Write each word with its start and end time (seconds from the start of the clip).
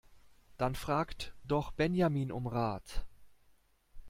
Dann 0.57 0.73
fragt 0.73 1.31
doch 1.43 1.73
Benjamin 1.73 2.31
um 2.31 2.47
Rat! 2.47 3.05